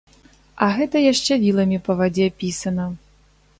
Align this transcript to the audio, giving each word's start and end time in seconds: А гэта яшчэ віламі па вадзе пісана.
А 0.67 0.69
гэта 0.77 1.01
яшчэ 1.11 1.37
віламі 1.45 1.77
па 1.89 1.99
вадзе 2.01 2.27
пісана. 2.41 2.91